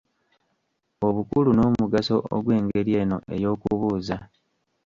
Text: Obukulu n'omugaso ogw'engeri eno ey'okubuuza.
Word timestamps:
Obukulu 1.07 1.49
n'omugaso 1.53 2.15
ogw'engeri 2.35 2.91
eno 3.01 3.17
ey'okubuuza. 3.35 4.17